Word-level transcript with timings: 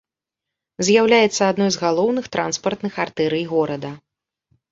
З'яўляецца 0.85 1.41
адной 1.51 1.69
з 1.75 1.81
галоўных 1.83 2.25
транспартных 2.35 2.93
артэрый 3.05 3.43
горада. 3.53 3.91